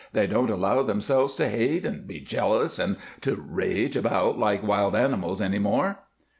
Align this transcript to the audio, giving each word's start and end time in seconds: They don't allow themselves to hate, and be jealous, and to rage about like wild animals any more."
They 0.13 0.25
don't 0.25 0.49
allow 0.49 0.81
themselves 0.81 1.35
to 1.35 1.47
hate, 1.47 1.85
and 1.85 2.07
be 2.07 2.21
jealous, 2.21 2.79
and 2.79 2.97
to 3.21 3.35
rage 3.35 3.95
about 3.95 4.39
like 4.39 4.63
wild 4.65 4.95
animals 4.95 5.39
any 5.43 5.59
more." 5.59 5.99